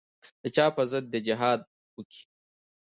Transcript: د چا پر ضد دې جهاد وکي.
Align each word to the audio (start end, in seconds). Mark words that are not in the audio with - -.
د 0.41 0.43
چا 0.55 0.65
پر 0.75 0.85
ضد 0.91 1.05
دې 1.11 1.19
جهاد 1.27 1.59
وکي. 1.97 2.21